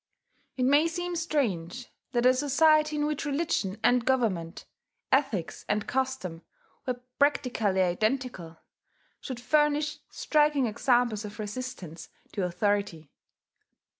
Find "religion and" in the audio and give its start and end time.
3.23-4.03